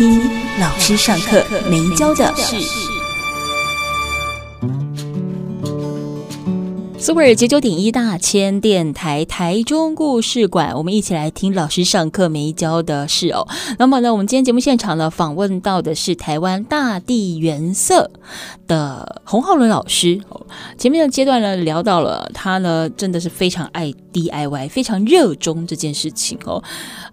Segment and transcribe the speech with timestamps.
[0.00, 0.18] 一
[0.58, 2.89] 老师上课没教的事。
[7.00, 13.48] 苏尔九九点一大千电台台中故事馆，我们一起来听老师上课没教的事哦。
[13.78, 18.10] 那么呢，我们今天节目现场呢，访问到的是台湾大地原色
[18.66, 20.20] 的洪浩伦老师。
[20.76, 26.62] 前面的阶段呢，聊到了他呢，真的是非常爱 DIY，非常热衷这件事情哦。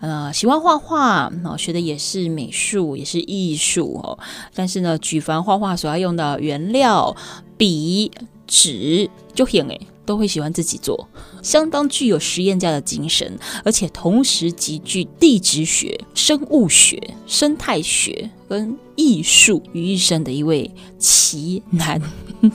[0.02, 4.20] 呃，喜欢画画，哦，学的也是美术，也是艺术哦。
[4.54, 7.16] 但是呢，举凡画画所要用的原料，
[7.56, 8.12] 笔。
[8.50, 11.08] 纸就很哎，都会喜欢自己做，
[11.44, 22.02] 相当具有实验家的精神，而且同时极具地质学、生物学、生态学跟艺术于一身的一位奇男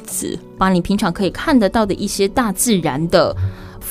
[0.04, 3.36] 子，把你平常可以看得到的一些大自然的。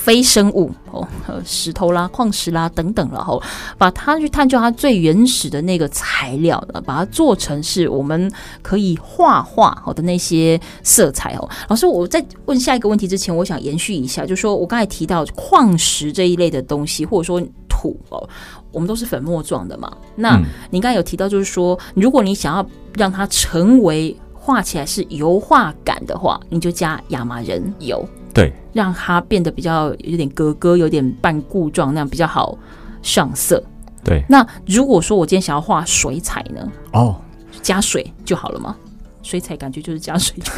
[0.04, 1.08] 非生物哦，
[1.46, 3.40] 石头啦、矿石啦等等，然后
[3.78, 8.32] 把它去探究它最原始的那个材料的，把它做成是我们
[8.64, 11.48] 可以画画好的那些色彩哦。
[11.70, 18.28] 老师，我在问下一个问题之前，我想延续一下，就是说我刚才提到矿石这一类的东西，或者说土哦，
[18.72, 19.96] 我们都是粉末状的嘛。
[20.16, 20.42] 那
[20.72, 28.04] 你刚才有提到，就是说如果你想要让它成为画起来是油画感的话，你就加亚麻仁油。
[28.34, 32.58] 对，让它变得比较有点格格，有点半固状，那样比较好
[33.02, 33.64] 上色。
[34.04, 36.72] 对，那如果说我今天想要画水彩呢？
[36.94, 37.16] 哦，
[37.62, 38.76] 加水就好了吗？
[39.22, 40.52] 水彩感觉就是加水就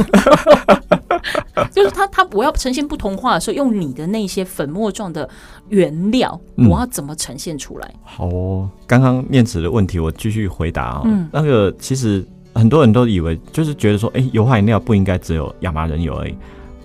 [1.53, 5.29] 好， 就是它它我要呈现不同画的时候，用你的那些粉末状的
[5.67, 7.93] 原料，嗯，我要怎么呈现出来？
[8.03, 11.01] 好哦，刚刚念慈的问题，我继续回答啊，哦。
[11.03, 16.33] 嗯，那个其实很多人都以为，就是觉得说，哎，油画颜料不应该只有亚麻仁油而已。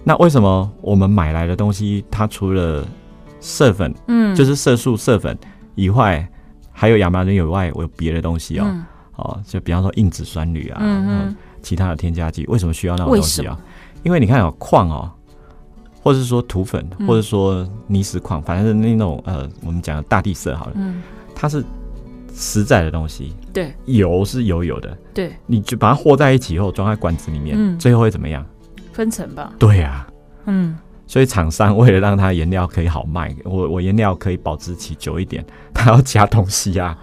[0.04, 2.86] 那为什么我们买来的东西，它除了
[3.40, 5.36] 色粉，嗯，就是色素色粉
[5.74, 6.26] 以外，
[6.72, 8.84] 还有亚麻仁油以外，我有别的东西哦，嗯、
[9.16, 13.58] 哦，就比方说硬脂酸铝啊，嗯，嗯，其他的添加剂，为什么需要那种东西啊？
[14.02, 15.10] 因为你看哦矿哦，
[16.02, 21.02] 或者是说土粉，或者说泥石矿，反正是那种呃，我们讲的大地色好了，嗯，
[21.34, 21.62] 它是
[22.32, 28.44] 实在的东西，对，油是油油的，对，你就把它和在一起以后，装在管子里面，嗯，最后会怎么样？
[28.98, 30.76] 分层吧，对呀、啊，嗯，
[31.06, 36.98] 所以厂商为了让它颜料可以好卖，我我颜料可以保质期久一点， 它要加东西啊。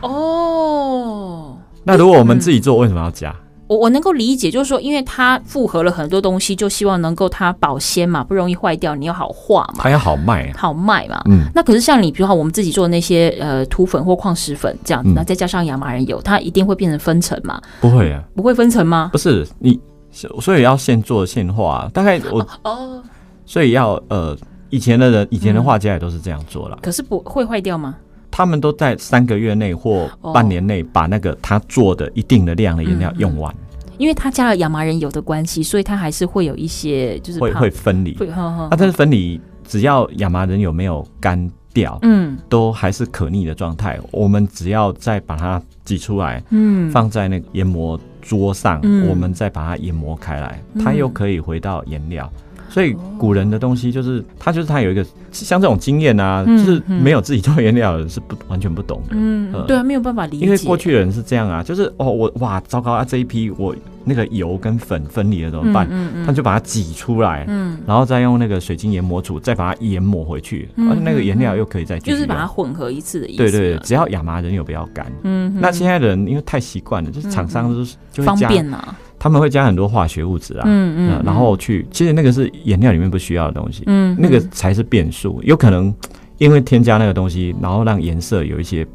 [0.00, 1.54] 哦，
[1.84, 3.36] 那如果我们自己做，为什么要加？
[3.66, 11.20] 我我能够理解，就是说，因为它复合了很多东西，就希望能够它保鲜嘛，不容易坏掉，你要好画嘛，它要好卖，好卖嘛。
[11.26, 17.60] 嗯，那可是像你，比如说我们自己做的那些呃土粉或矿石粉这样子，那、嗯、再加上亚麻仁油，它一定会变成分层嘛？
[17.82, 19.10] 不会啊，不会分层吗？
[19.12, 19.78] 不是你。
[20.14, 23.02] 所以要现做现画，大概我 哦，
[23.44, 24.36] 所以要呃，
[24.70, 26.78] 以前的人，以前的画家也都是这样做了。
[26.80, 27.96] 可是不会坏掉吗？
[28.30, 33.54] 他们都在三个月内或半年内把那个他做的一定的量的颜料用完。
[33.96, 38.16] 因为他加了亚麻仁油的关系，所以他还是会有一些就是会会分离。
[38.16, 44.00] 会，啊，但是分离只要亚麻仁油没有干掉，嗯，都还是可逆的状态。
[44.10, 52.32] 我们只要再把它挤出来，嗯，放在那个研磨桌上，嗯，我们再把它研磨开来，它又可以回到颜料。
[52.74, 59.10] 所以古人的东西就是他，就是他有一个像这种经验啊，就是没有自己做颜料的人是不完全不懂的。
[59.12, 60.44] 嗯，对啊，没有办法理解。
[60.44, 65.88] 因为过去的人是这样啊，就是哦，我哇，糟糕啊，这一批我那个油跟粉分离了怎么办？
[66.26, 73.38] 他就把它挤出来，嗯，然后再用那个水晶研磨杵再把它研磨回去，而且那个颜料又可以再就是把它混合一次的意思。
[73.38, 75.06] 对对，只要亚麻仁油不要干。
[75.22, 78.48] 嗯，那现在的人因为太习惯了，就是厂商就是就会加。
[78.48, 78.96] 方便啊。
[79.24, 85.92] 他们会加很多化学物质啊，嗯嗯，然后去，其实那个是颜料里面不需要的东西，嗯，那个才是变数，有可能
[86.36, 88.86] 因为添加那个东西，然后让颜色有一些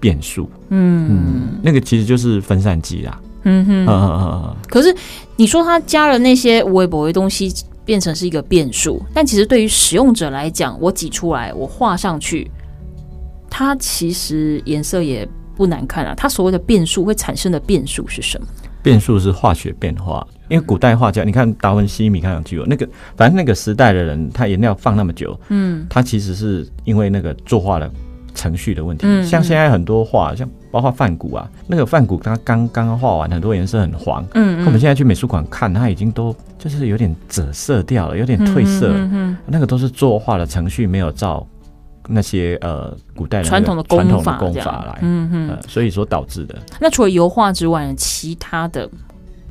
[0.00, 4.56] 变数，嗯嗯，那个其实就是分散剂啦，嗯哼，嗯嗯嗯。
[4.70, 4.96] 可是
[5.36, 7.52] 你说他加了那些微博的东西，
[7.84, 12.50] 变成是一个变数，但其实对于使用者来讲，我挤出来，我画上去，
[13.50, 16.14] 它其实颜色也不难看啊。
[16.16, 18.46] 它所谓的变数会产生的变数是什么？
[18.84, 22.86] 变数是化学变化，因为古代画家，你看达文西、米开朗基罗那个，
[23.16, 27.90] 反正那个时代的人，他颜料放那么久，嗯，他其实是因为那个作画的
[28.34, 29.06] 程序的问题。
[29.06, 34.22] 嗯，像现在很多画，像包括梵谷啊，那个梵谷他刚刚刚画完，很多颜色很黄。
[34.34, 38.98] 嗯，嗯，我们现在去美术馆看，它已经都就是有点赭色掉了，有点褪色了。
[38.98, 41.46] 嗯，嗯，嗯，那个都是作画的程序没有照
[42.08, 44.98] 那些呃古代传统的传统的功法来。
[45.02, 46.58] 嗯嗯、呃，所以说导致的。
[46.80, 48.88] 那除了油画之外呢，其他的，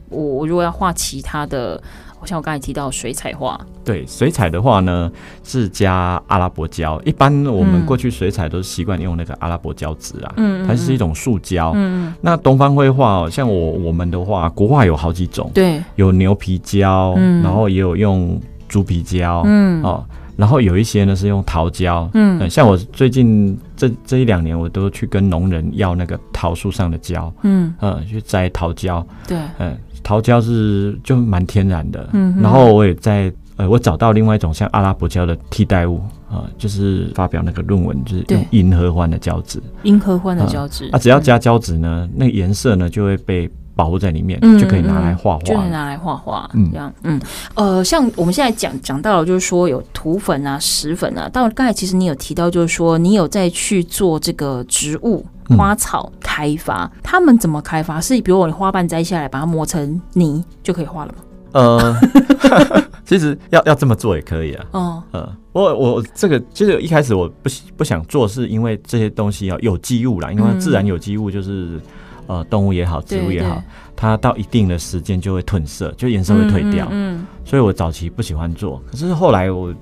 [0.09, 1.81] 我我如果要画其他的。
[2.25, 5.11] 像我刚才提到水彩画，对水彩的话呢，
[5.43, 6.97] 是加阿拉伯胶。
[7.03, 11.73] 一般我们过去水彩都是习惯用那个阿拉伯胶纸啊，嗯，它是一种塑胶。
[11.75, 18.39] 嗯，那东方绘画哦，像我我们的话，国画有好几种，对，有牛皮胶，嗯，然后也有用
[18.69, 20.01] 猪皮胶，嗯，哦，
[20.35, 27.73] 然后有一些呢是用桃胶，嗯，像我最近这这一两年，我都去跟农人要那个桃树上的胶，嗯。
[27.79, 29.77] 嗯，去摘桃胶，对，嗯。
[30.03, 35.97] 桃胶是就蛮天然的，嗯，然后我也在呃，我找到另外一种像阿拉伯胶的替代物
[36.29, 47.21] 啊、呃，就是发表那个论文，就是用银合欢的胶纸，银合欢的胶纸，啊，只要加胶纸呢，那个颜色呢就会被保护在里面，嗯、就可以拿来画画，就可以拿来画画，嗯，这样，嗯，
[47.55, 55.25] 呃，像我们现在讲讲到了，就是说有土粉啊、石粉啊，到刚才其实你有提到，就是说你有在去做这个植物。
[55.57, 57.99] 花草开发，他们怎么开发？
[57.99, 61.19] 是比如我花瓣摘下来，把它磨成泥就可以画了吗？
[61.51, 61.95] 呃，
[63.05, 64.65] 其实要要这么做也可以啊。
[64.71, 71.77] 哦，呃，我我这个其实一开始我不不想做，是因为这些东西要有机物啦，因为自然有机物就是
[72.27, 73.61] 呃动物也好，植物也好，
[73.95, 76.87] 它到一定的时间就会褪色，就颜色会褪掉。
[76.91, 79.73] 嗯，所以我早期不喜欢做，可是后来我。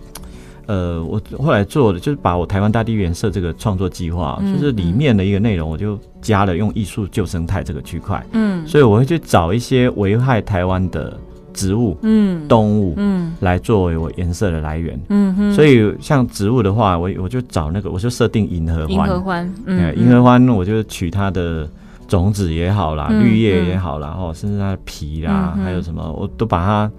[0.68, 8.24] 呃，我后来做的就是把我台湾大地原色这个创作计划，嗯、就是里面的一个内容，我就加了用艺术救生态这个区块。
[8.32, 11.20] 嗯，所以我会去找一些危害台湾的
[11.52, 14.98] 植物、嗯，动物，嗯，来作为我颜色的来源。
[15.10, 18.90] 嗯哼，所以像植物的话，我我就找那个，我就设定银河欢。
[18.92, 21.68] 银河欢，嗯，银河欢，我就取它的
[22.12, 26.92] 种子也好啦，嗯、绿叶也好啦，然后甚至它的皮啦，嗯、还有什么，我都把它。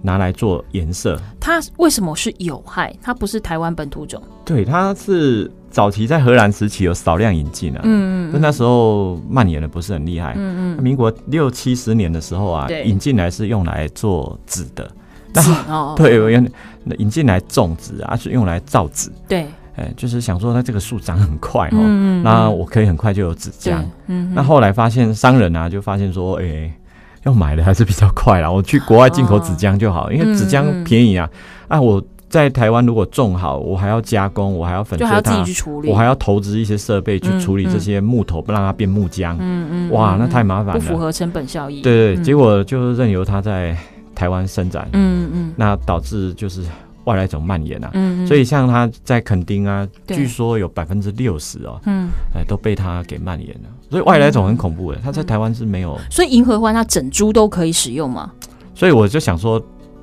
[0.00, 2.94] 拿来做颜色，它为什么是有害？
[3.02, 4.22] 它不是台湾本土种。
[4.44, 10.82] 对，它是早期在荷兰时期有少量引进啊，嗯，嗯，那时候蔓延的不是很厉害，嗯嗯。
[10.84, 14.88] 民国六七十年的时候啊，对引进来是用来做纸的，
[15.34, 16.48] 纸哦， 对，我用
[16.98, 23.78] 引进来种植啊，是用来造纸，对，哎，就是想说它这个树长很快哦，嗯，那我可以很快就有纸浆，
[24.08, 26.70] 嗯，那后来发现商人啊，就发现说，哎。
[27.24, 31.28] 要买的还是比较快啦，我去国外进口纸浆就好，哦、因为纸浆便宜啊。
[31.32, 35.44] 嗯嗯啊，我在台湾如果种好，我还要加工，我还要粉碎它，
[35.84, 39.34] 我还要投资一些设备去处理这些木头，不让它变木浆。
[39.40, 41.82] 嗯嗯，哇，那太麻烦了，不符合成本效益。
[41.82, 43.76] 对对，结果就任由它在
[44.14, 44.86] 台湾生长。
[44.92, 46.62] 嗯嗯，那导致就是。
[47.08, 53.68] 外来种蔓延啊，嗯，所以像它在垦丁啊，据说有百分之六十哦，嗯，哎，都被它给蔓延了。
[53.88, 55.98] 所以外来种很恐怖的，它在台湾是没有。
[56.10, 58.30] 所以银合欢它整株都可以使用吗？
[58.74, 59.58] 所以我就想说，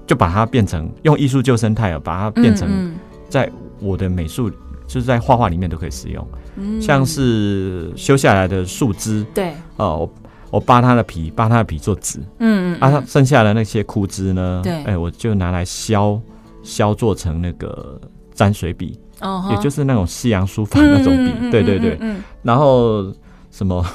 [0.07, 2.91] 就把它变成用艺术救生态啊，把它变成
[3.29, 3.47] 在
[3.79, 4.49] 我的美术，
[4.87, 6.27] 就是在画画里面都可以使用。
[6.55, 10.11] 嗯，像是修下来的树枝，对，哦，我
[10.49, 16.19] 我扒它的皮，扒它的皮做纸，嗯嗯，啊，它剩下的那些枯枝呢，对，哎，我就拿来削。
[16.65, 18.01] 削做成那个
[18.33, 23.13] 沾水笔，哦，也就是那种西洋书法那种笔，对对对，嗯然后
[23.51, 23.85] 什么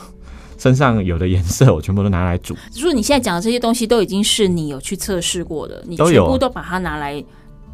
[0.57, 2.55] 身上有的颜色，我全部都拿来煮。
[2.71, 7.23] 就是你现在讲的这些东西，都已经是你有去测试过的，你全部都把它拿来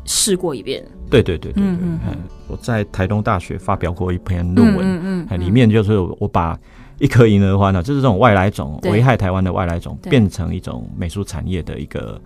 [0.07, 0.83] 试过一遍。
[1.11, 2.01] 对对对对，嗯，
[2.49, 6.59] 我在台东大学发表过一篇论文，嗯嗯，里面就是我把
[6.99, 12.19] 一颗银合欢呢，就是这种外来种危害台湾的外来种，变成一种美术产业的一个。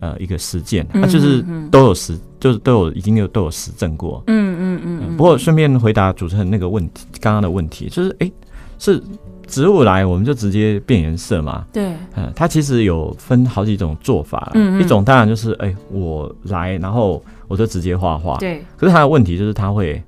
[0.00, 4.22] 呃，一个实践，那、嗯啊、就是都有实，就是都有已经有都有实证过。
[4.28, 5.16] 嗯嗯嗯，嗯。
[5.16, 8.32] 不过顺便回答主持人那个问题，刚刚的问题就是，哎、欸，
[8.78, 9.02] 是
[9.46, 11.64] 植物来我们就直接变颜色嘛？
[11.72, 11.92] 对。
[12.14, 14.52] 嗯，它其实有分好几种做法。
[14.54, 18.36] 嗯，嗯一种当然就是，哎、欸，我来，然后我就直接画画。
[18.38, 18.64] 对。
[18.76, 20.00] 可是它的问题就是它会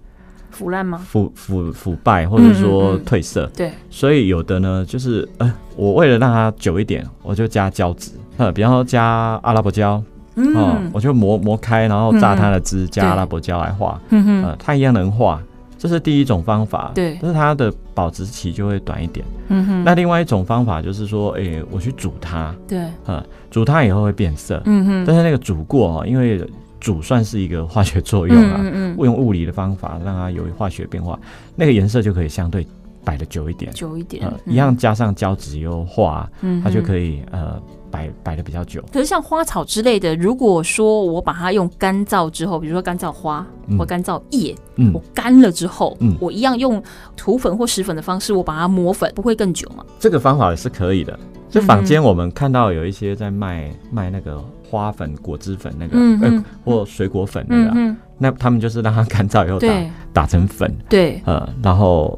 [0.50, 0.99] 腐烂吗？
[1.04, 3.47] 腐腐腐败，或者说褪色。
[3.47, 3.73] 嗯嗯嗯对。
[3.90, 8.12] 所以有的呢，就是，呃，我为了让它久一点，我就加胶质。
[8.40, 10.02] 呃，比方说加阿拉伯胶，
[10.37, 15.38] 嗯、哦，我就磨磨开，然后榨它的汁，嗯、加阿拉伯胶来画，嗯哼，呃，它一样能画，
[15.76, 19.85] 这是第一种方法，对，但是它的保质期就会短一点，嗯哼。
[19.85, 25.04] 那另外一种方法就是说，哎、欸，我去煮它，对，呃，煮它以后会变色，嗯哼。
[25.06, 26.42] 但是那个煮过啊，因为
[26.80, 31.18] 煮算是一个化学作用啊，嗯嗯，用物理的方法让它有化学变化，
[31.54, 32.66] 那个颜色就可以相对。
[33.02, 37.59] 摆的久一点，久一点，呃，一样加上胶质油画，嗯，它就可以呃
[37.90, 38.82] 摆摆的比较久。
[38.92, 43.47] 可是像花草之类的，如果说我把它用干燥之后，比如说干燥花
[43.78, 46.82] 或干燥叶，嗯，我干了之后，嗯，我一样用
[47.16, 49.85] 涂粉或石粉的方式，我把它磨粉，不会更久吗？
[49.99, 51.18] 这个方法也是可以的。
[51.49, 59.68] 就坊间我们看到有一些在卖卖那个花粉、果汁粉那个，嗯、呃，或水果粉那个，嗯、那他们就是让它干燥以后打
[60.12, 62.16] 打成粉，对，呃，然后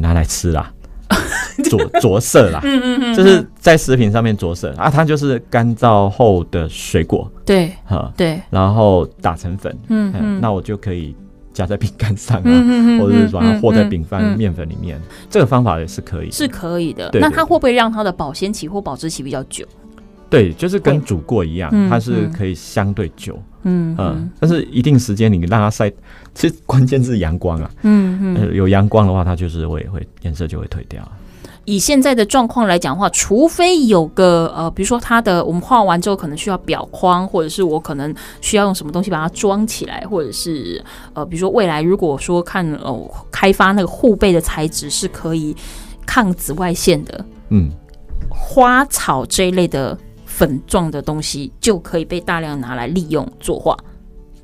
[0.00, 0.72] 拿来吃啦。
[1.64, 11.14] 着着色啦，嗯嗯嗯，就是在食品上面着色啊，它就是干燥后的水果，对，哈，对，然后打成粉，嗯嗯，那我就可以
[11.52, 17.10] 加在饼干上啊，或者是把它和在饼干面粉里面，这个方法也是可以，是可以的。
[17.14, 19.66] 那它会不会让它的保鲜期或保质期比较久？
[20.30, 25.90] 对，就是跟煮过一样，它是可以相对久，嗯嗯，但是一定时间你让它晒，
[26.34, 28.34] 其实关键是阳光啊，嗯。
[28.34, 31.06] 嗯，有阳光的话，它就是会会颜色就会褪掉。
[31.64, 45.54] 以现在的状况来讲的话，除非有个呃，比如说它的我们画完之后可能需要裱框，或者是我可能需要用什么东西把它装起来，或者是呃，比如说未来如果说看哦开发那个护背的材质是可以
[46.04, 47.70] 抗紫外线的，嗯，
[48.28, 53.76] 花草这一类的粉状的东西就可以被大量拿来利用作画。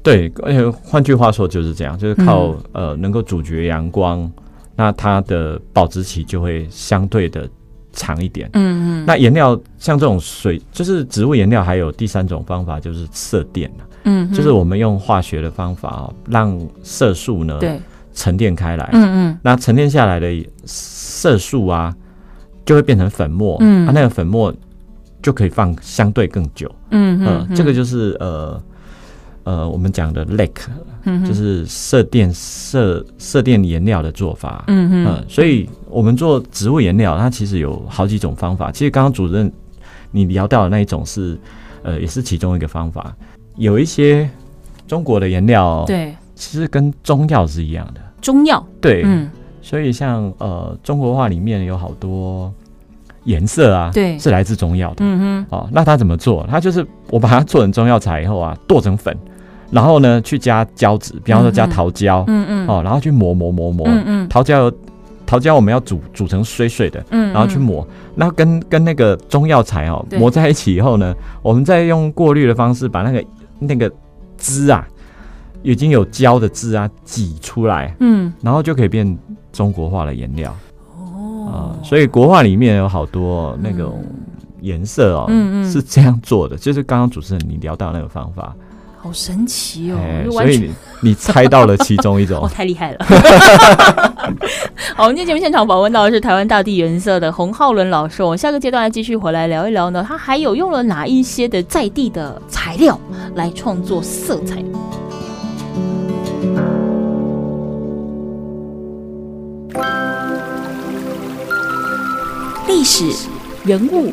[0.05, 4.31] 对，而且换句话说就是这样，就是靠、嗯、呃能够阻绝阳光。
[4.79, 7.51] 那它的保质期就会相对的
[7.93, 8.49] 长一点。
[8.53, 9.05] 嗯嗯。
[9.05, 13.69] 那颜料像这种水，就是植物颜料，还有第三种方法就是色电。
[14.05, 14.33] 嗯。
[14.33, 17.81] 就是我们用化学的方法啊，让色素呢对
[18.15, 18.89] 沉淀开来。
[18.93, 19.39] 嗯嗯。
[19.43, 21.93] 那沉淀下来的色素啊，
[22.65, 23.57] 就会变成粉末。
[23.59, 23.85] 嗯。
[23.89, 24.55] 啊，那个粉末
[25.21, 26.73] 就可以放相对更久。
[26.93, 27.57] 嗯嗯。
[27.57, 28.63] 这个就是呃。
[29.45, 30.67] 呃，我们讲的 lake，
[31.09, 38.71] 嗯，就是色电色色电颜料的做法，嗯哼，呃，所以我们做植物颜料，它其实有好几种方法。
[38.71, 39.51] 其实刚刚主任
[40.11, 41.39] 你聊到的那一种是，
[41.83, 43.17] 呃，也是其中一个方法。
[43.57, 44.29] 有一些
[44.87, 48.01] 中国的颜料，对，其实跟中药是一样的。
[48.21, 49.31] 中药，对，嗯，
[49.63, 52.53] 所以像呃中国画里面有好多
[53.25, 56.47] 颜色啊，对，是来自中药的，嗯哼，哦，那它怎么做？
[56.51, 59.17] 它就是我把它做成中药材以后啊，剁成粉。
[59.71, 64.73] 然后呢，去加胶质，比方说加桃胶，嗯嗯，哦，然后去磨磨磨磨，嗯嗯，桃胶有
[65.27, 73.25] 桃胶，我们要煮煮成碎碎的，嗯，然后去磨，然后跟跟那个中药材哦磨在一起以后呢，我们再用过滤的方式把那个
[73.59, 73.93] 那个
[74.39, 74.89] 汁啊，
[75.63, 79.19] 已经有胶的汁啊挤出来，嗯，然后就可以变
[79.53, 80.57] 中国化的颜料，
[80.97, 84.03] 哦，所以国画里面有好多那种
[84.63, 88.57] 颜色哦，嗯嗯，是这样做的，就是刚刚主持人你聊到那个方法。
[89.01, 89.99] 好神奇哦！
[90.01, 93.07] 欸、所以你你猜到了其中一种， 哦，太厉害了！
[94.97, 98.23] 好，我们今天节目现场访问到的是台湾大地原色的洪浩伦老师。
[98.23, 102.99] 我们下个阶段来继续回来聊一聊呢，他还有用了哪一些的在地的材料
[103.37, 104.63] 来创作色彩？
[112.67, 113.05] 历史、
[113.65, 114.13] 人物、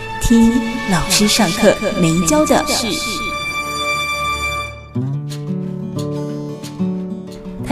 [0.31, 0.49] 一
[0.89, 3.20] 老师上课没教的事。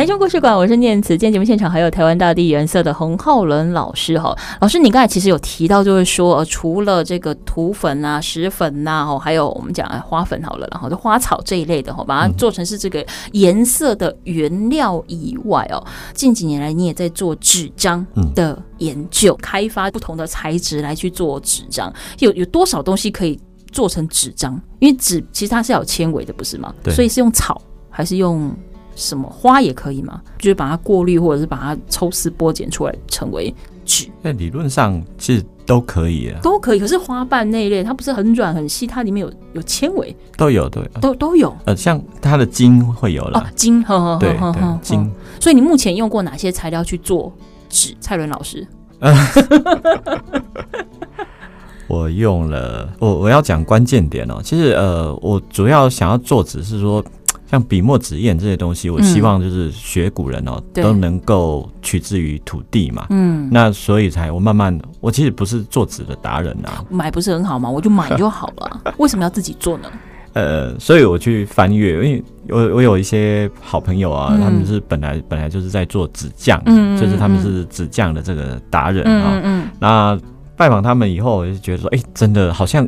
[0.10, 1.10] 中故事馆，我是念慈。
[1.10, 4.36] 今天节目现场还有台湾大地颜色的洪浩伦老师哈。
[4.60, 15.86] 老师，你刚才其实有提到，就是说，呃，除了这个土粉啊、石粉呐，哦，还有我们讲花粉好了，然后就花草这一类的哈，把它做成是这个颜色的原料以外哦，
[16.16, 21.94] 近几年来你也在做纸张的研究，开发不同的材质来去做纸张。
[22.18, 23.40] 有有多少东西可以
[23.72, 24.60] 做成纸张？
[24.80, 26.74] 因为纸其实它是要有纤维的，不是吗？
[26.82, 26.96] 对。
[26.96, 27.62] 所以是用草
[27.92, 28.52] 还是用？
[29.00, 30.20] 什么花也可以吗？
[30.38, 33.54] 就是把它过滤，或者是把它抽丝剥茧出来成为
[33.86, 34.10] 纸。
[34.22, 36.80] 那理论上其实都可以啊，都可以。
[36.80, 41.56] 可是花瓣那一类，它不是很软很细，它里面有有纤维，都有对，都都有。
[41.64, 45.10] 呃，像它的茎会有了，茎，呵呵，对对茎。
[45.40, 47.32] 所以你目前用过哪些材料去做
[47.70, 47.96] 纸？
[48.02, 48.68] 蔡伦老师，
[51.88, 54.42] 我用了，我我要讲关键点哦。
[54.44, 57.02] 其实呃，我主要想要做纸是说。
[57.50, 63.08] 像笔墨纸砚这些东西，我希望就是学古人哦、都能够取之于土地嘛。
[63.10, 66.84] 嗯，那所以才我慢慢，我其实不是做纸的达人啊。
[66.90, 67.70] 买不是很好吗？
[67.70, 68.94] 我就买就好了。
[68.98, 69.90] 为什么要自己做呢？
[70.34, 79.32] 呃，所以我去翻阅，因为我我有一些好朋友啊，嗯、他们是本来本来就是在做纸匠，嗯，就是他们是纸匠的这个达人啊。
[79.34, 80.20] 嗯，嗯，那
[80.56, 82.88] 拜访他们以后，我就觉得说，哎、欸，真的好像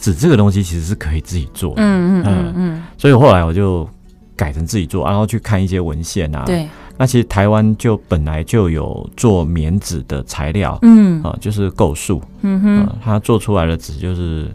[0.00, 2.82] 纸这个东西其实是可以自己做的，嗯嗯嗯嗯。
[2.96, 3.88] 所以后来我就
[4.36, 6.44] 改成自己做，然后去看一些文献啊。
[6.46, 6.66] 对。
[7.00, 11.22] 那其实台湾就本来就有做棉纸的材料，嗯。
[11.22, 14.50] 啊，就是构树，嗯哼，它做出来的纸就是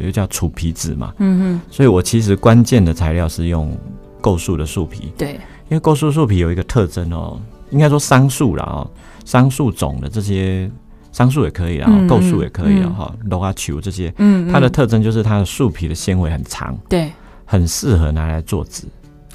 [0.00, 3.76] 又叫楚皮纸嘛，嗯哼，所以我其实关键的材料是用
[4.20, 5.34] 构树的树皮，对，
[5.68, 7.38] 因为构树树皮有一个特征哦，
[7.70, 8.90] 应该说桑树啦哦，
[9.24, 10.68] 桑树种的这些
[11.14, 17.12] 桑树也可以啊，构树也可以啊哈，罗阿球这些，嗯，它的特征就是它的树皮的纤维很长，对，
[17.44, 18.82] 很适合拿来做纸。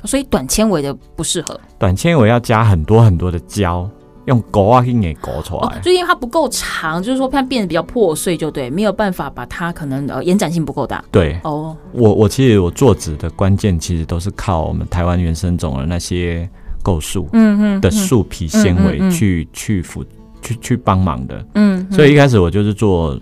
[0.04, 3.90] 所以短纤维的不适合，短纤维要加很多很多的胶，
[4.26, 5.62] 用勾啊去给勾出来。
[5.62, 11.02] 哦，就因为它不够长，就是说它变得比较破碎，就对，没有办法把它可能呃延展性不够大。
[11.10, 16.50] 对，哦，我我其实我做纸的关键其实都是靠我们台湾原生种的那些
[16.84, 20.04] 构树，嗯嗯的树皮纤维去去辅
[20.42, 21.46] 去去帮忙的。
[21.56, 23.20] 嗯，所以一开始我就是做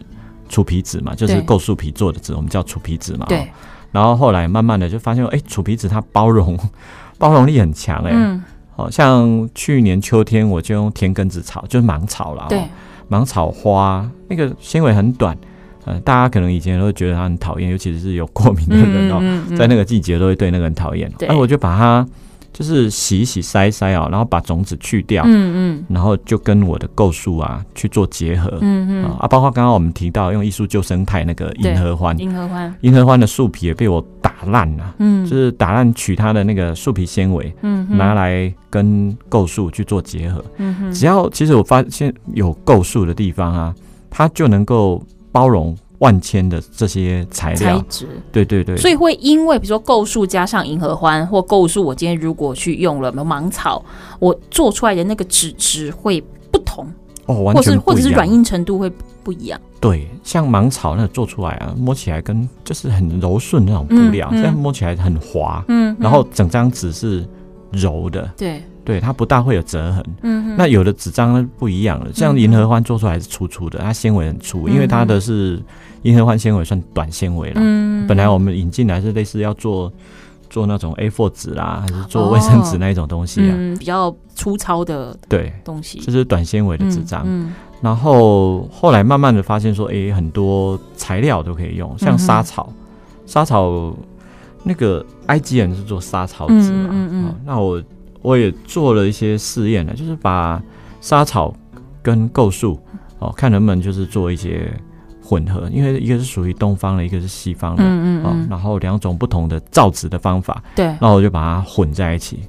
[0.49, 3.25] 楚皮纸嘛，就是构树皮做的纸，我们叫楚皮纸嘛。
[3.27, 3.47] 对。
[3.91, 6.57] 然后后来慢慢的就发现，哎，楚皮纸它包容
[7.17, 8.43] 包容力很强，哎，嗯，
[8.75, 12.61] 好像去年秋天我就用田根子草，就是芒草了，对，
[13.07, 15.35] 芒草花那个纤维很短，
[15.85, 22.05] 呃，大家可能以前都会觉得它很讨厌，尤其是有过敏的人哦，嗯嗯嗯、在那个季节都会对那个很讨厌，对，我就把它。
[22.57, 29.03] 就是洗一洗筛一筛啊，然后把种子去掉，嗯嗯，然后就跟我的构树啊去做结合，嗯嗯。
[29.19, 43.75] 啊，包括刚刚我们提到用艺术救生态那个银河欢，银河欢，银合欢的树皮也被我打烂了，嗯，就是打烂取它的那个树皮纤维，嗯，拿来跟构树去做结合，嗯哼，只要其实我发现有构树的地方啊，
[44.09, 44.99] 它就能够
[45.31, 45.77] 包容。
[45.99, 53.83] 万千的这些材料，材质，对对对，所以会因为比如说构树加上银河欢或构树，我今天如果去用了芒草，
[54.19, 56.85] 我做出来的那个纸质会不同
[57.25, 58.91] 哦，完全或者是软硬程度会
[59.23, 59.59] 不一样。
[59.79, 67.27] 对，像芒草那做出来啊，摸起来跟就是很柔顺那种布料，这样、摸起来很滑，嗯，然后整张纸是
[67.71, 68.61] 柔的，对。
[68.87, 70.01] 对，它不大会有折痕。
[70.21, 75.61] 嗯哼，那有的纸张不一样了，像银河欢做出来是粗粗的，它纤维很粗，因为它的是
[76.03, 77.61] 银合欢纤维算短纤维了。
[77.63, 79.91] 嗯，本来我们引进来是类似要做
[80.49, 87.23] 做那种 A4 纸啦，还是做卫生纸那一种东西啊，比较粗糙的对东西，就是短纤维的纸张。
[87.25, 92.71] 嗯，然后后来慢慢的发现说，诶，很多材料都可以用，像莎草，
[93.25, 93.95] 莎草
[94.63, 97.81] 那个埃及人是做莎草纸嘛，嗯嗯，那我。
[98.23, 100.61] 我也做了一些试验呢，就是把
[100.99, 101.53] 莎草
[102.01, 102.77] 跟构树
[103.19, 104.69] 哦，看能不能就是做一些
[105.27, 108.47] 混合，因为一个是属于东方的，一个是西方的，嗯嗯，嗯。
[108.49, 112.39] 然后两种不同的造纸的方法，对，然后我就把它混在一起，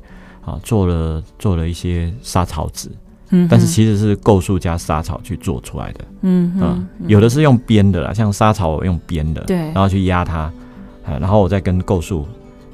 [0.44, 2.88] 啊，做了做了一些沙草纸，
[3.30, 10.52] 嗯，但是其实是构树加沙草去做出来的，嗯哼嗯，有的是用编的啦，像沙草我用编的，对，然后去压它，啊
[11.20, 12.26] 然后我再跟构树。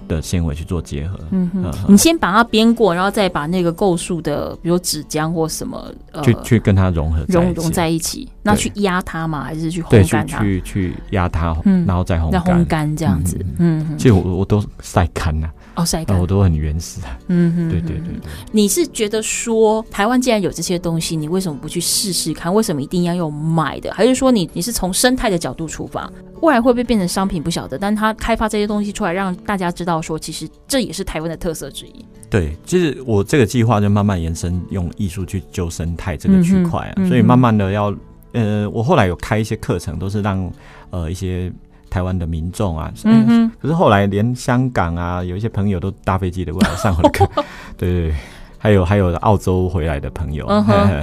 [0.08, 9.42] 的纤维去做结合，嗯哼，你先把它编过，然后再把那个构树的，比如纸浆或什么，呃，去去跟它融合融融在一起，那去压它吗？
[9.42, 10.40] 还是去烘干它？
[10.40, 12.96] 去去压它，然后再烘干，烘干。
[12.96, 18.30] 这样子，嗯，其实我我都晒干了，哦，晒干，我都很原始，嗯哼，对对对对。
[18.52, 22.52] 你是觉得说台湾既然有这些东西，你为什么不去试试看？
[22.54, 23.92] 为什么一定要用买的？
[23.92, 26.10] 还是说你你是从生态的角度出发？
[26.42, 32.04] 未来会不会变成商品不晓得，但他开发这些东西出来，让大家知道说，其实这也是台湾的特色之一。
[32.28, 37.94] 对，其实我这个计划就慢慢延伸，用艺术去救生态这个区块啊，嗯嗯、所以慢慢的要，
[38.32, 40.52] 呃，我后来有开一些课程，都是让
[40.90, 41.50] 呃一些
[41.94, 47.24] 台湾的民众啊，嗯哼，可是后来连香港啊，有一些朋友都搭飞机的过来上我的课，
[47.78, 48.14] 对，对对，
[48.58, 50.44] 还有还有澳洲回来的朋友，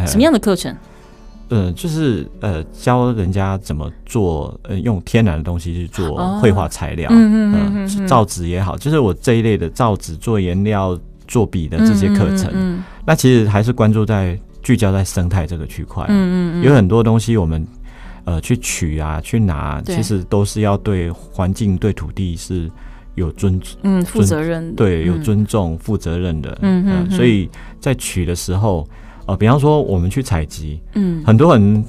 [0.05, 0.75] 什么样的课程？
[1.47, 17.65] 呃，就是呃，教人家怎么做，呃，用天然的东西去做绘画材料，嗯嗯嗯，造纸也好，就是我这一类的造纸、做颜料、做笔的这些课程，嗯嗯嗯，那其实还是关注在聚焦在生态这个区块，嗯嗯嗯，有很多东西我们
[18.25, 22.69] 呃去取啊、去拿，其实都是要对环境、对土地是
[23.15, 28.87] 有尊嗯负责任，对，有尊重、负责任的，嗯嗯，所以在取的时候。
[29.27, 31.85] 呃，比方说我们去采集，嗯，很多人，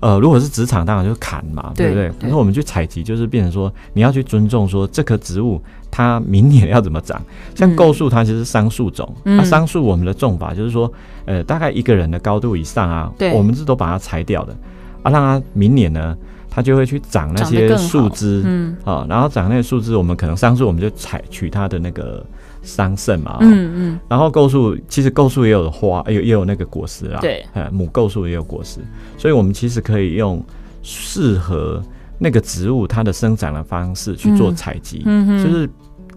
[0.00, 2.20] 呃，如果是职场，当然就砍嘛，对，对不对？
[2.20, 7.22] 可是我们去采集，就是变成说，你要去尊重说这棵植物它明年要怎么长。
[7.54, 10.92] 像构树，它其实是桑树种，那桑树我们的种法就是说，
[11.24, 14.54] 呃，大概一个人的高度以上啊，对，我们是都把它裁掉的，
[15.02, 16.16] 啊，让它明年呢，
[16.50, 22.24] 它就会去长那些树枝，嗯，啊，然后长那些树枝，我们可能桑树，我们就采取它的那个
[22.62, 28.80] 桑葚嘛，嗯嗯，然后构树其实构树也有花，也有也有那个果实啦，对，母构树也有果实，
[29.16, 30.44] 所以我们其实可以用
[30.82, 31.82] 适合
[32.18, 35.68] 那个植物它的生长的方式去做采集，嗯，就是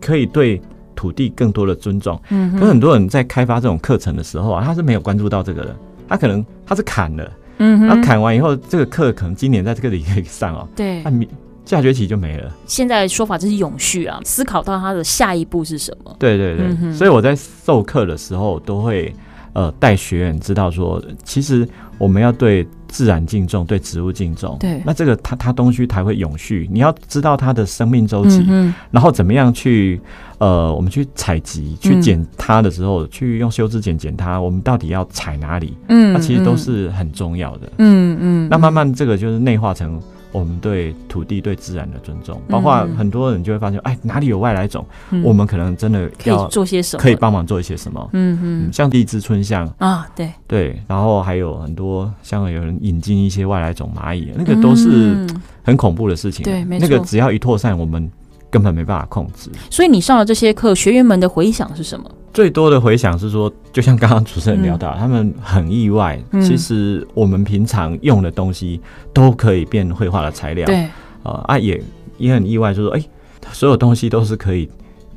[0.02, 0.62] 可以对
[0.96, 5.76] 土地更多的尊重，嗯，可很多人在开发这种课程的时候啊，他是没有关注到这个的，
[6.10, 7.32] 他可能他是砍了。
[7.58, 10.68] 嗯，那砍完以后，这个课可能今年在这个里可以上哦。
[10.76, 11.12] 对，那
[11.66, 12.52] 下学期就没了。
[12.66, 16.16] 现在说法就是永续啊，思考到它的下一步是什么？
[16.20, 19.14] 对对对，嗯、所以我在授课的时候都会
[19.54, 24.58] 呃带学员知道说，其实我们要对自然敬重，对植物敬重。
[24.60, 26.68] 对，那这个它它东西才会永续。
[26.72, 30.02] 你要知道它的生命周期，嗯、然后怎么样去。
[30.40, 35.78] 呃，我们去采集、去剪它的时候，嗯、去用修枝剪剪它，我们到底要采哪里？
[35.88, 37.72] 嗯，那其实都是很重要的。
[37.78, 40.02] 嗯嗯，那慢慢这个就是内化成
[40.34, 48.10] 我们对土地、对自然的尊重，包括很多人就会发现，哎，哪里有外来种，嗯、我们可能真的要做些什么，可以帮忙做一些什么。
[48.12, 50.30] 嗯嗯，像地质春象啊，对。
[50.46, 55.26] 对，然后还有很多像有人引进一些外来种蚂蚁，那个都是
[55.64, 56.44] 很恐怖的事情。
[56.44, 58.12] 对，没错，那个只要一扩散，我们。
[58.54, 62.08] 根本没办法控制，所以你上了这些课，学员们的回想是什么？
[62.34, 66.20] 最多的回想是说，就像刚刚主持人聊到，嗯、他们很意外。
[66.32, 68.82] 嗯、其实我们平常用的东西
[69.14, 70.66] 都可以变绘画的材料。
[70.66, 70.88] 对，
[71.24, 71.82] 呃、啊，也
[72.18, 73.10] 也很意外，就是说，哎、欸，
[73.52, 74.68] 所有东西都是可以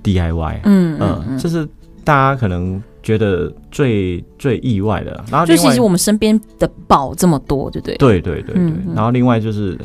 [0.02, 0.60] DIY。
[0.64, 1.66] 嗯嗯，就是
[2.04, 5.24] 大家可能觉得最最意外的。
[5.30, 7.96] 然后，就其实我们身边的宝这么多，对不对？
[7.96, 8.62] 对对对对。
[8.62, 9.78] 嗯嗯，然后另外就是。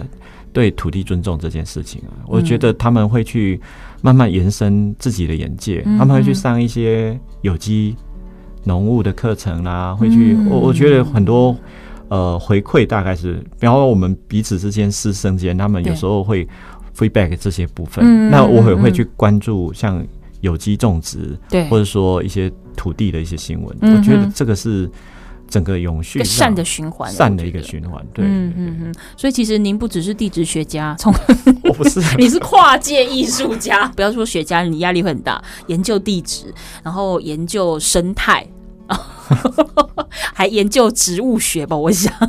[0.53, 3.57] 对土地尊重这件事情啊，我觉得他们会去
[4.01, 7.95] 慢慢延伸自己的眼界，嗯、他们会去上一些有机
[8.63, 11.55] 农务的课程啦、啊，会去我我觉得很多
[12.09, 16.47] 呃回馈大概是，比方说我们彼此之间师生间，他们有时候会
[16.97, 20.05] feedback 这些部分，对那我也会去关注像
[20.41, 24.89] 有机种植，对，或者说一些土地的一些新闻，对我觉得这个是。
[25.51, 28.95] 整个永续善的循环，善的一个循环，对，嗯嗯嗯。
[29.17, 31.13] 所以其实您不只是地质学家，从
[31.65, 33.85] 我不是， 你是跨界艺术家。
[33.93, 36.45] 不要说学家，你压力会很大，研究地质，
[36.81, 38.47] 然后研究生态。
[40.33, 42.13] 还研究植物学吧，我想。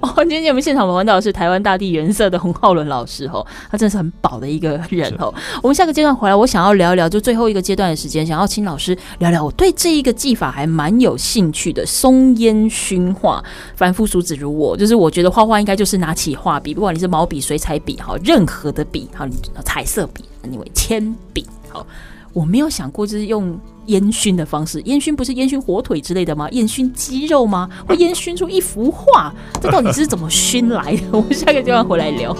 [0.00, 5.32] 哦，今天我们现场访问到的是台湾大地原色的洪浩伦老师哦，他真的是很宝的一个人哦。
[5.62, 13.42] 我们下个阶段回来，我想要聊一聊，就最后一个阶段的时间，想要请老师聊聊，我对这一个技法还蛮有兴趣的——松烟熏画。
[13.74, 21.86] 凡夫俗子如我，就是我觉得画画应该就是拿起画笔，不管你是毛笔、水彩笔，好，任何的笔，好，你彩色笔，你为铅笔，好。
[22.32, 26.48] 我没有想过，就是用烟熏的方式，烟熏不是烟熏火腿之类的吗？
[26.50, 27.68] 烟熏鸡肉吗？
[27.86, 31.02] 会烟熏出一幅画，这到底是怎么熏来的？
[31.12, 32.36] 我们下个阶段回来聊。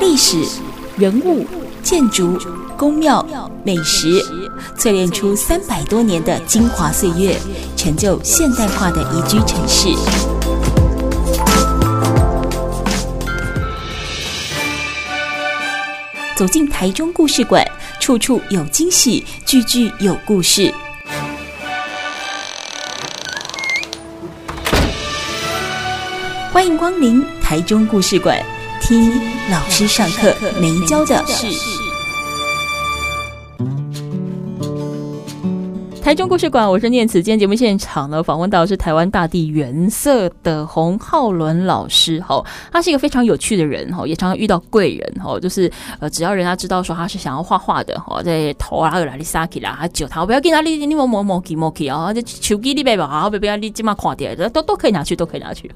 [0.00, 0.36] 历史、
[0.96, 1.46] 人物、
[1.82, 2.36] 建筑、
[2.76, 3.24] 宫庙、
[3.64, 4.20] 美食，
[4.76, 7.38] 淬炼出三百多年的精华岁月，
[7.76, 10.39] 成就现代化的宜居城市。
[16.40, 17.62] 走进台中故事馆，
[18.00, 20.72] 处处有惊喜，句句有故事。
[26.50, 28.42] 欢迎光临台中故事馆，
[28.80, 29.12] 听
[29.50, 31.89] 老师上课没教的事。
[36.10, 37.22] 台中故事馆，我是念慈。
[37.22, 42.18] 今天节目现场呢，访问到的是台湾大地原色的洪浩伦老师。
[42.22, 43.94] 哈，他是一个非常有趣的人。
[43.94, 45.14] 哈，也常常遇到贵人。
[45.22, 45.70] 哈，就是
[46.00, 55.70] 呃，只要人家知道说他是想要画画的，哈，在头啊、耳啦、里撒起啦，他就他不要给他你你摸摸摸起摸起啊，就手机里边吧，好，不要你今晚垮掉，都都可以拿去，都可以拿去。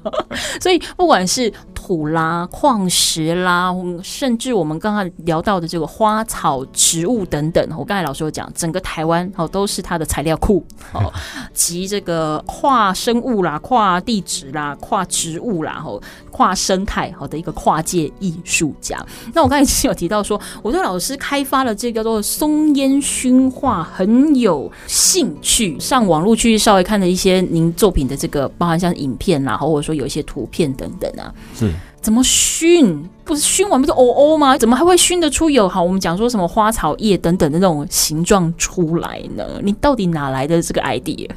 [0.59, 1.49] 所以不管是
[1.85, 3.71] 土啦、矿石啦，
[4.01, 11.13] 甚至我们刚刚聊到的这个花草植物等等，我刚才老师有讲，整个台湾哦都是它的材料库哦，
[11.53, 18.97] 集这个跨生物啦、跨地质啦、跨植物啦、吼跨生态好的一个跨界艺术家。
[19.31, 31.71] 那我刚才其实有提到说，我对老师开发了这个叫做松烟熏画很有兴趣，上网络去稍微看了一些您作品的这个，包含像影片啦，或者说有一些图片等等啊，是。
[32.05, 33.03] 怎么熏？
[33.23, 34.55] 不是熏完不是哦哦吗？
[34.55, 35.81] 怎么还会熏得出有好？
[35.81, 39.43] 我们讲说什么花草叶等等的那种形状出来呢？
[39.63, 41.27] 你到底哪来的这个 idea？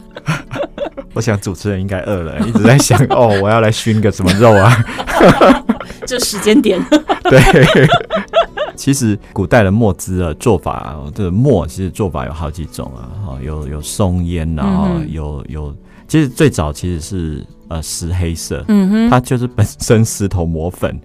[1.15, 4.71] 我想主持人应该饿了，一直在想哦，我要来熏个什么肉啊？
[6.05, 6.79] 这时间点，
[7.25, 7.41] 对。
[8.77, 15.75] 其实古代的墨汁的做法，这个墨其实做法有好几种啊，哈，有有松烟，然后有有，
[16.07, 20.99] 其实最早其实是呃石黑色，嗯哼，它就是本身石头磨粉。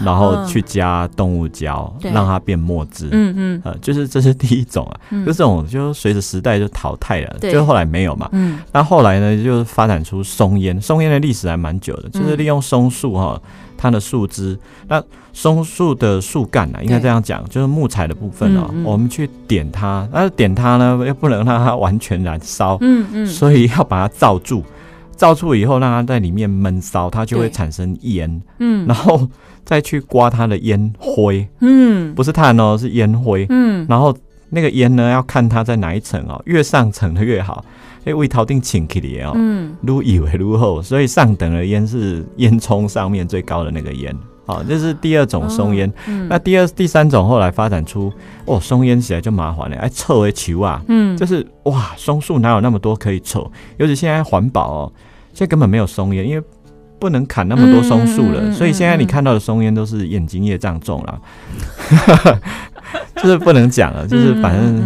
[0.00, 3.08] 然后去加动物胶，嗯、让它变墨汁。
[3.10, 8.28] 嗯嗯，呃，就是这是第一种啊，嗯、就这种就随着时代就淘汰了，对就后来没有嘛。
[8.30, 10.80] 嗯，那后来呢，就发展出松烟。
[10.80, 13.42] 松烟的历史还蛮久的，就是利用松树哈，
[13.76, 14.56] 它的树枝。
[14.86, 15.02] 那
[15.32, 22.78] 松树的树干呢，应该这样讲，就是木材的部分哦，我们去点它，但是点它呢，又不能让它完全燃烧。
[22.82, 24.62] 嗯嗯，所以要把它罩住，
[25.18, 28.40] 罩住以后让它在里面闷烧，它就会产生烟。
[28.60, 29.28] 嗯，然后。
[29.64, 34.16] 再去刮它的烟灰，嗯，不是碳哦，是烟灰，嗯，然后
[34.48, 37.62] 那个烟呢，要看它在哪一层哦，越上层的越好，
[38.06, 48.10] 因为为头顶请起的哦，嗯，如以为如后，所以上等的烟是烟囱上面最高的那个烟，好，这是第二种松烟，嗯，那第二、第三种后来发展出，
[48.46, 54.92] 哦，松烟起来就麻烦了，哎，臭为球啊，嗯，就是哇，松树哪有那么多可以抽，尤其现在环保哦，
[55.38, 56.44] 现在根本没有松烟，因为。
[57.00, 61.20] 不能砍那么多松树了，嗯嗯嗯嗯、所以现在你看到的松烟都是眼睛业障重了，
[63.22, 64.82] 就是不能讲了，就是反正，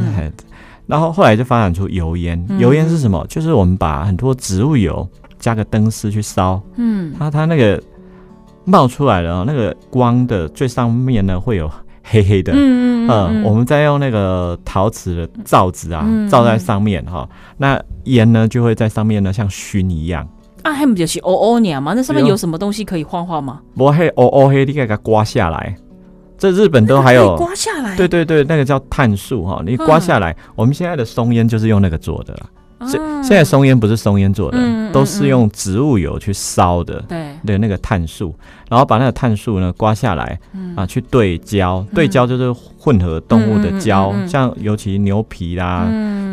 [0.87, 3.27] 然后后来就发展出油烟，油烟是什么？
[3.31, 7.83] 就是我们把很多植物油加个灯丝去烧，嗯，它它那个
[8.67, 11.67] 冒出来了，那个光的最上面呢会有
[12.03, 20.29] 黑黑的，嗯嗯，嗯，嗯，我们再用那个陶瓷的罩子啊罩在上面哈，那烟呢就会在上面呢像熏一样。
[20.63, 21.93] 啊，还不就是哦哦鸟吗？
[21.95, 23.61] 那上面有什么东西可以画画吗？
[23.77, 25.75] 不黑哦哦黑，你给它刮下来。
[26.39, 27.97] 这日本都还有刮下来。
[27.97, 32.41] 对对对，那个叫碳素哈，你刮下来，我们现在的松烟就是用那个做的了。
[32.89, 34.59] 现现在松烟不是松烟做的，
[34.93, 37.01] 都是用植物油去烧的。
[37.09, 38.35] 对对，那个碳素，
[38.73, 40.41] 然后把那个碳素呢刮下来，
[40.75, 45.87] 啊，去对焦，对焦就是混合动物的胶，像尤其牛皮啦、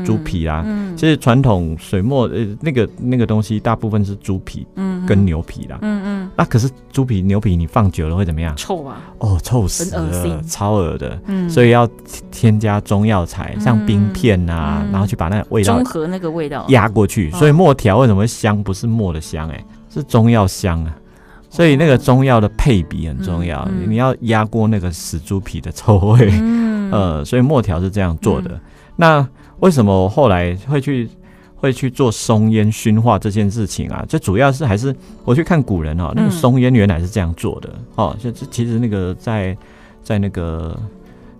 [0.06, 0.66] 猪皮啦。
[0.96, 4.66] 其实传统水墨呃那个那个东西大部分是猪皮
[5.06, 5.80] 跟牛皮啦。
[5.82, 6.32] 嗯嗯。
[6.38, 8.56] 那可是猪皮牛皮你放久了会怎么样？
[8.56, 9.02] 臭啊！
[9.18, 11.20] 哦，臭死了，超恶的。
[11.26, 11.50] 嗯。
[11.50, 11.86] 所以要
[12.32, 17.30] 添加中药材，像冰片啊，然后去把那个味道中和那个味道压过去。
[17.32, 18.64] 所以墨条为什么会香？
[18.64, 20.96] 不是墨的香，哎，是中药香啊。
[21.60, 26.30] 所以那个中药的配比很重要，你要压过那个死猪皮的臭味。
[26.32, 26.90] 嗯。
[26.96, 28.58] 呃，所以墨条是这样做的。
[28.96, 29.28] 那
[29.60, 31.10] 为什么我后来会去
[31.58, 34.06] 会去做松烟熏化这件事情啊？
[34.08, 34.96] 最主要是还是
[35.26, 38.16] 我去看古人哦，那个松烟原来是这样做的哦。
[38.18, 39.56] 就其实那个在
[40.02, 40.80] 在那个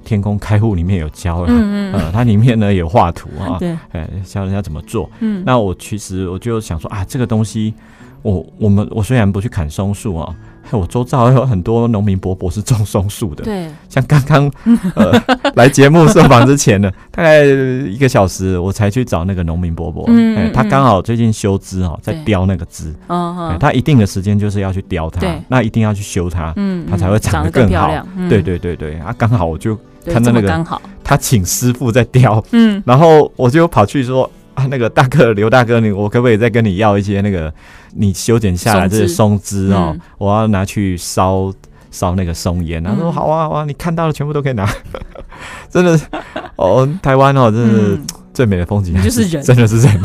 [0.04, 5.10] 天工开物里面有教了，嗯嗯，呃，它里面呢有画图啊，对，哎，教人家怎么做。
[5.22, 7.74] 嗯，那我其实我就想说啊，这个东西。
[8.22, 10.36] 我我们我虽然不去砍松树啊，
[10.72, 13.44] 我周遭有很多农民伯伯是种松树的。
[13.44, 14.52] 对，像刚刚
[14.96, 15.12] 呃
[15.56, 20.04] 来节目受访之前呢， 大概一个小时我才去找那个农民伯伯。
[20.08, 22.94] 嗯，嗯，他刚好最近修枝哈，在雕那个枝。
[23.08, 27.92] 哦，他一定的时间就是要去雕它，那一定要去修它，嗯，它才会长得更好。
[28.30, 30.66] 对对对对，啊，刚好我就看到那个，
[31.04, 34.30] 他请师傅在雕，嗯，然后我就跑去说。
[34.60, 37.52] 啊，那个大哥刘大哥，你我可不可以再跟你要一些那个
[37.96, 39.92] 你修剪下来这些松枝哦？
[39.96, 41.52] 嗯、我要拿去烧
[41.92, 42.84] 烧那个松烟。
[42.84, 44.70] 他说好啊好啊，你看到的全部都可以拿。
[45.70, 45.98] 真的
[46.58, 48.00] 哦，台湾哦，真的是
[48.34, 50.02] 最美的风景，就是人，真的是人。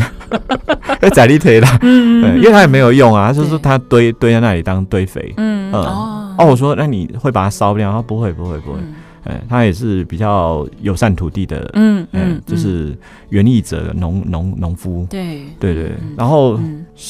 [1.01, 5.35] 被宰力推了，嗯，因为他也没有用啊，就是他堆堆在那里当堆肥。
[5.37, 7.91] 嗯哦哦，我说那你会把它烧掉？
[7.93, 8.79] 他不会不会不会。
[9.25, 12.97] 哎，他也是比较友善土地的，嗯嗯，就是
[13.31, 15.93] 园艺者、农农农夫，对对对。
[16.17, 16.61] 然后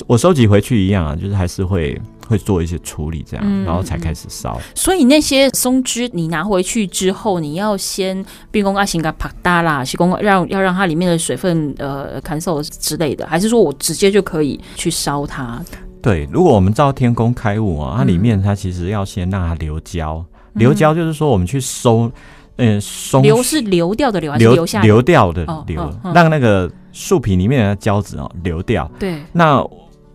[0.07, 4.61] 我收集回去一样啊，就是还是会会做一些处理，这样，然后才开始烧。
[4.75, 15.61] 所以那些松枝你拿回去之后，你要先冰工啊，先给它拍打啦，是工让要让它里面的水分呃干燥之类的，还是说我直接就可以去烧它？
[16.01, 20.25] 对，如果我们照天工开物啊，它里面它其实要先让它流胶。
[20.55, 22.11] 流胶就是说，我们去收，
[22.57, 28.91] 嗯，松流是流掉的流，还是流下流掉的流，让那个树皮里面的胶质哦流掉。
[28.99, 29.65] 对，那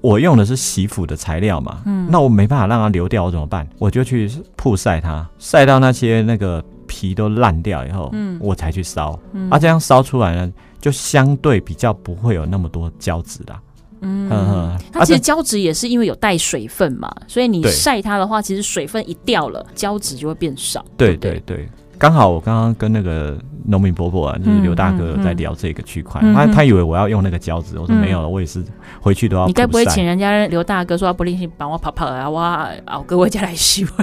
[0.01, 3.67] 我用的是洗腐的材料嘛，嗯，那我没办法让它流掉，我怎么办？
[3.77, 13.53] 我就去曝晒它，晒到那些那个皮都烂掉以后，嗯，我才去烧，啊，这样烧出来呢，就相对比较不会有那么多胶质的。
[14.01, 20.83] 嗯，它其实胶质也是因为有带水分嘛，所以你晒它的话，其实水分一掉了，胶质就会变少。
[20.95, 28.63] 对对对，刚好我刚刚跟那个农民伯伯啊，就是刘大哥在聊这个区块，他他以为我要用那个胶纸，我说没有了，我也是
[29.01, 29.47] 回去都要。
[29.47, 32.71] 你该不会请人家刘大哥说不吝惜帮我跑跑啊，我啊，
[33.05, 33.85] 各位家来洗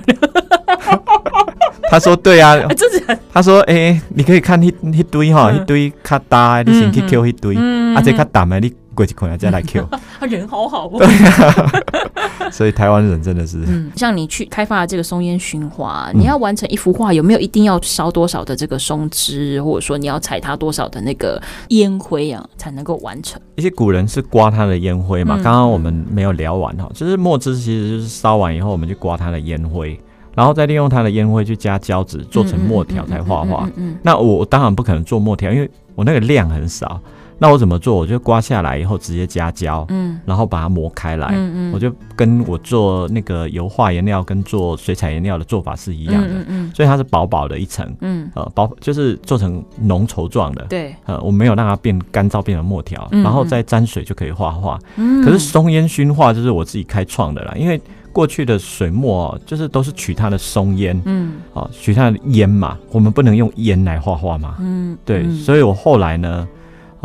[1.88, 2.56] 他说对啊，
[3.32, 7.56] 他说哎、欸，你可以看一一堆哈，一堆卡大，你先去 Q 一堆，
[7.94, 9.86] 而且卡大嘛，你过去可能再来 Q。
[10.18, 10.98] 他人好好哦。
[10.98, 23.40] 对啊， 所以台湾人真的是，嗯，像你去开发这个松烟熏画，你要完成一幅画，有没有一定要烧多少的这个松枝，或者说你要踩它多少的那个烟灰啊，才能够完成？
[23.54, 29.98] 一些古人是刮它的烟灰嘛，刚刚我们没有聊完哈，就是墨汁其实就是烧完以后，我们就刮它的烟灰。
[30.34, 33.66] 然后再利用它的烟灰去加胶纸做成墨条才画画。
[34.02, 37.00] 那我当然不可能做墨条，因为我那个量很少。
[37.38, 37.96] 那我怎么做？
[37.96, 54.78] 我就刮下来以后直接加胶，嗯，然后把它磨开来，嗯嗯，我就跟我做那个油画颜料跟做水彩颜料的做法是一样的，嗯嗯，所以它是薄薄的一层，嗯，呃，薄就是做成浓稠状的，对，呃，我没有让它变干燥变成墨条，然后再沾水就可以画画。
[54.96, 57.80] 嗯，可是松烟熏画就是我自己开创的啦，因为。
[58.12, 66.48] 过去的水墨就是都是取它的松烟，嗯，啊，取它的烟嘛，我们不能用烟来画画嘛，嗯，对，嗯、所以我后来呢，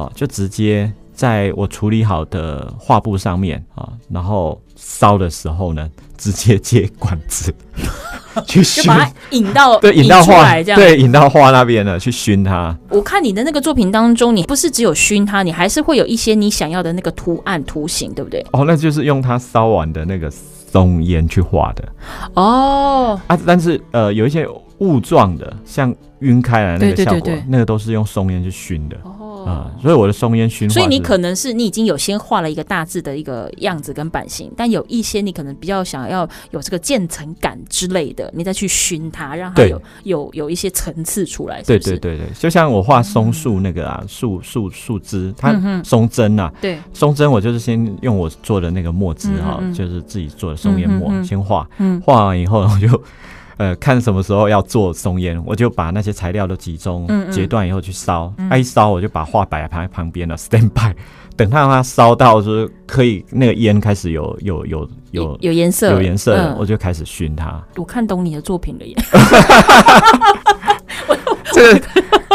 [0.04, 7.54] 啊，就直接在我处理好的画布上面啊，然后烧的时候呢，直接接管子
[8.48, 12.76] 去熏，把它引到对引到画这样对引到画那边了去熏它。
[12.90, 18.46] 我看你的那个作品当中，你不是只有熏它，你还是会有一些你想要的那个图案图形，对不对？
[18.54, 20.32] 哦，那就是用它烧完的那个。
[20.72, 21.84] 松烟去画的
[22.34, 29.12] 哦啊，但是呃，有一些雾状的，像晕开来的那个效果，对对对对，那个都是用松烟去熏的哦、
[29.46, 41.66] 呃，所以我的松烟熏，所以你可能是你已经有先画了一个大致的一个样子跟版型，但有一些你可能比较想要有这个渐层感之类的，你再去熏它，让它有有有一些层次出来是是？
[41.66, 51.68] 对对对对，就像我画松树那个啊，树树树枝，它松针啊，对，松针我就是先用我做的那个墨汁哈，就是自己做的松烟墨，先画，
[52.04, 53.02] 画完以后我 就。
[53.62, 58.34] 呃，看什么时候要做松烟，我就把那些材料都集中截断以后去烧。
[58.58, 60.92] 一烧我就把画摆在旁旁边了，stand by，
[61.38, 67.64] 等它让它烧到就是可以那个烟开始有有有有有颜色，有颜色，嗯、我就开始熏它。
[67.76, 68.98] 我看懂你的作品了耶。
[71.54, 71.88] 这个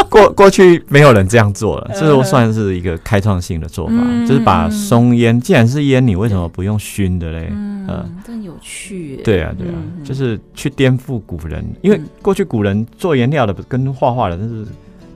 [0.09, 7.47] 过过去没有人这样做了，这算是一个开创性的做法，嗯、就是把松烟，既然是烟，你为什么不用熏的嘞？
[7.51, 9.17] 嗯，呃、真有趣。
[9.23, 14.65] 对啊，对啊，嗯、就是去颠覆古人，因为过去古人做颜料的跟画画的，但是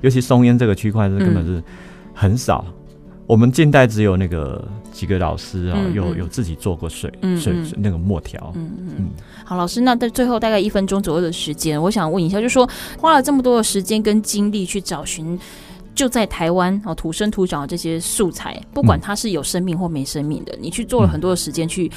[0.02, 1.62] 尤其松烟这个区块是根本是
[2.14, 2.66] 很少。
[3.28, 8.52] 我们近代只有那个几个老师啊，有有自己做过水水那个墨条。
[8.56, 9.10] 嗯嗯嗯。
[9.44, 15.40] 好，老师，那在最后大概一分钟左右的时间，我想问一下，就是说花了这么多的时间跟精力去找寻，
[15.96, 21.92] 就在台湾哦土生土长的这些素材，不管它是有生命或没生命的，嗯、你去做了很多的时间去。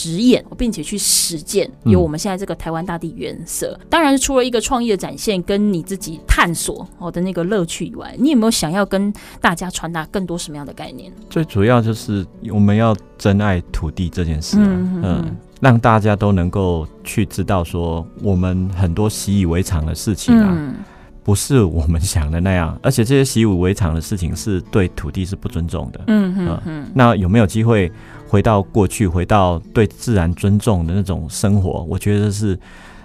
[0.00, 3.76] 实验，并且去实践，有我们现在这个台湾大地原色。
[3.78, 11.12] 嗯、当然，除了一个创意的展现，跟你自己探索哦的那个乐趣以外，你有没有想要跟大家传达更多什么样的概念？
[11.28, 20.48] 最主要就是我们要珍爱土地这件事啊，嗯，嗯，让大家都能够去知道说，我们很多习以为常的事情啊。
[20.50, 20.74] 嗯
[21.22, 26.00] 不是我们想的那样， 而且这些习以为常的事情是对土地是不尊重的。
[26.06, 27.90] 嗯嗯嗯、呃、那有没有机会
[28.28, 31.84] 回到过去，回到对自然尊重的那种生活？
[31.88, 32.58] 我觉得是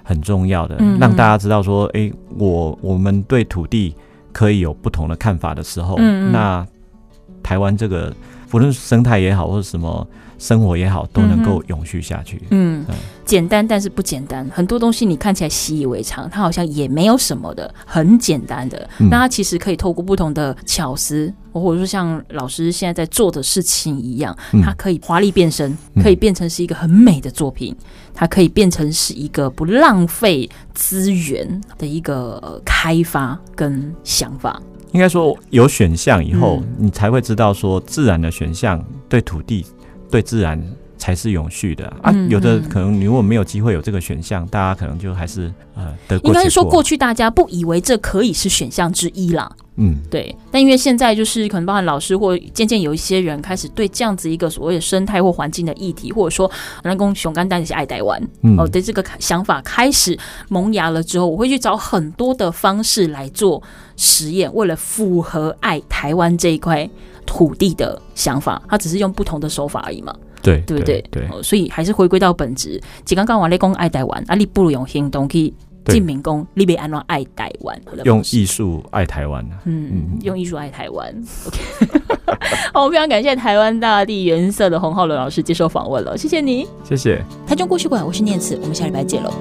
[0.03, 3.95] 很重要的，嗯、让大家知道说，哎、欸，我我们对土地
[4.31, 6.65] 可以有不同的看法的时候，那
[7.43, 8.13] 台湾这个
[8.49, 10.07] 不论生态也好，或者什么。
[10.37, 12.41] 生活也好，都能够永续下去。
[12.51, 12.95] 嗯，嗯，
[13.25, 14.47] 简单但是不简单。
[14.53, 18.89] 很多东西你看起来习以为常，它好像也没有什么的，很简单的。
[18.99, 27.75] 嗯、那它其实可以透过不同的巧思，或者说像老师现在在做的事情一样，它可以华丽变身，可以变成是一个很美的作品，
[28.13, 34.61] 它可以变成是一个不浪费资源的一个开发跟想法。
[34.91, 39.65] 应该说，有选项以后，嗯、你才会知道说自然的选项对土地。
[40.09, 40.61] 对自然
[40.97, 42.11] 才是永续的啊！
[42.29, 46.29] 有的可能你如果没有机会有这个选项，大家可能就还是呃得过。
[46.29, 49.51] 应该是说，过去大家不以为这可以是选项之一啦。
[49.77, 50.33] 嗯，对。
[50.49, 56.49] 但因为现在就是可能包含老师或渐渐有一些人开始对这样子一个所谓的生态或环境的议题，或者说
[56.83, 58.21] 人工熊肝蛋是爱台湾
[58.57, 63.61] 哦的这个想法开始萌芽了之后，我会去找很多的方式来做
[63.97, 66.89] 实验，为了符合爱台湾这一块。
[67.27, 70.15] 土地的想法，他只是用不同的手法而已嘛，
[70.45, 71.03] 对对不对？
[71.11, 72.79] 对，所以还是回归到本质。
[73.03, 75.53] 只刚刚我来讲爱台湾，啊，你不如用行动去
[75.85, 81.13] 证明讲你别安怎爱台湾，用艺术爱台湾嗯，嗯用艺术爱台湾。
[81.45, 81.59] OK，
[82.73, 87.23] 好，我非常感谢台湾大地原色的洪浩伦老师接受访问了，谢谢你，谢谢。
[87.47, 89.33] 台中故事馆，我是念慈，我们下礼拜见喽。